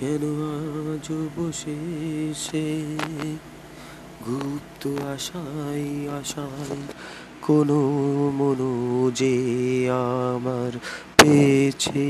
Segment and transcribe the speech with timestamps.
[0.00, 1.06] যেন আজ
[1.36, 1.76] বসে
[2.34, 2.84] সে
[4.26, 6.76] গুপ্ত আশায় আশায়
[7.42, 7.80] কোনো
[8.36, 9.34] মনো যে
[9.90, 10.72] আমার
[11.16, 12.08] পেয়েছে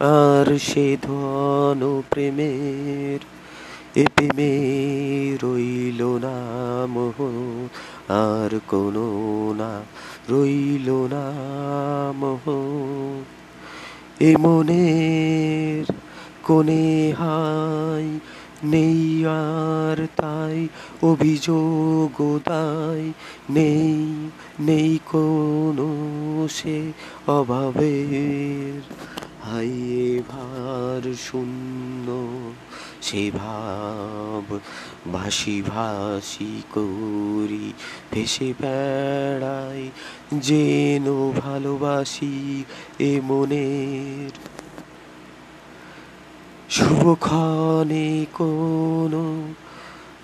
[0.00, 3.18] আর সে ধন প্রেমের
[3.96, 4.52] এ প্রেমে
[5.42, 6.36] রইল না
[6.86, 7.18] মোহ,
[8.08, 9.06] আর কোনো
[9.56, 9.80] না
[10.30, 11.24] রইল না
[12.12, 12.50] মোহ।
[14.20, 16.03] এ মনের
[16.44, 18.20] কোণে হাই,
[18.64, 20.68] নেই আর তাই,
[21.02, 23.12] অভিযোগ দায়,
[23.50, 24.30] নেই
[24.60, 25.88] নেই কোনো
[26.48, 26.92] সে
[27.26, 28.80] অভাবের।
[29.42, 29.70] হাই,
[30.04, 32.08] এ ভার শূন্য,
[33.02, 34.58] সে ভাব
[35.12, 37.72] ভাসি ভাসি করি,
[38.12, 39.90] ভেসে বেড়াই,
[40.40, 41.06] যেন
[41.40, 42.64] ভালোবাসি
[43.00, 44.63] এ মনের।
[46.74, 49.54] শুভক্ষণে কোনো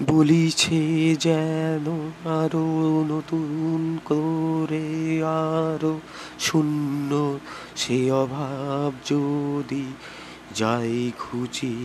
[0.03, 6.01] বলিছে যেন আরও নতুন করে আরও
[6.41, 7.39] শূন্য
[7.77, 9.85] সে অভাব যদি
[10.55, 11.77] যাই খুঁজি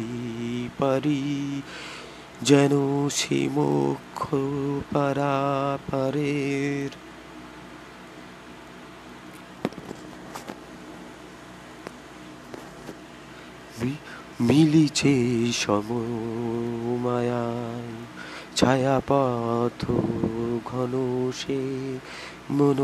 [0.80, 1.62] পারি,
[2.42, 2.72] যেন
[3.10, 4.36] সে মোক্ষ
[4.94, 6.90] পারাপারের।
[13.84, 17.82] মি- মিলিছে সমমায়ায়।
[18.56, 19.92] ছায়াপথ
[20.66, 22.00] ঘন সে
[22.52, 22.80] মন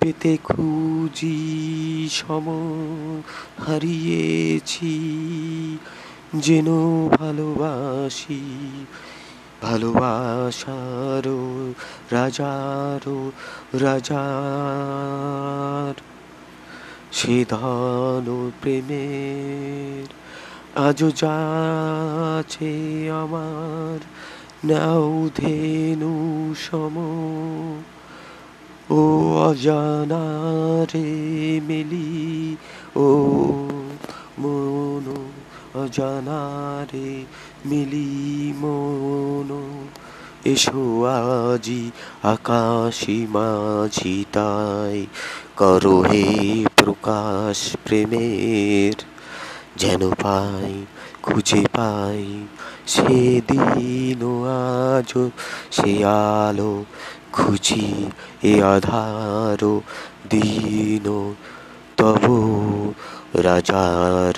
[0.00, 2.46] পেতে খুঁজি সম
[3.66, 5.18] হারিয়েছি,
[6.34, 6.66] যেন
[7.18, 8.40] ভালোবাসি,
[9.62, 11.72] ভালোবাসারও
[12.10, 13.32] রাজারও
[13.74, 16.03] রাজার।
[17.14, 18.26] সে ধন
[18.62, 20.06] প্রেমের,
[20.78, 22.72] আজও যাচ্ছে
[23.22, 23.98] আমার,
[24.64, 26.12] নাও ধেনু
[26.64, 26.96] সম।
[28.90, 29.00] ও
[29.48, 31.10] অজানারে
[31.68, 32.56] মেলি,
[32.96, 33.08] ও
[34.38, 35.06] মন
[35.78, 37.10] অজানারে
[37.66, 39.50] মিলি মন।
[40.44, 41.90] এসো আজি
[42.22, 45.06] আকাশি মাঝি তাই
[45.56, 46.24] করো হে
[46.76, 48.96] প্রকাশ প্রেমের,
[49.76, 50.72] যেন পাই,
[51.22, 52.22] খুঁজে পাই।
[52.86, 54.20] সেদিন
[54.60, 55.10] আজ
[55.70, 56.84] সে আলো
[57.32, 57.86] খুঁজি,
[58.42, 59.60] এ আধার
[60.30, 61.06] দিন
[61.96, 62.24] তব
[63.34, 64.36] রাজার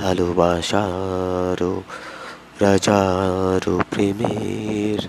[0.00, 1.60] ভালোবাসার
[2.60, 5.00] রাজার প্রেমের